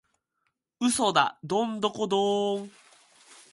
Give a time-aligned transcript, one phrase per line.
[0.79, 2.71] 嘘だドンドコドーン！